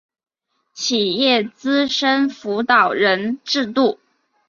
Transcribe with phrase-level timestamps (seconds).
[0.73, 3.99] 企业资深辅导人制度